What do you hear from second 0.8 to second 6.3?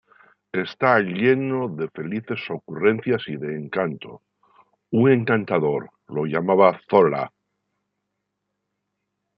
lleno de felices ocurrencias y de encanto ―"un encantador", lo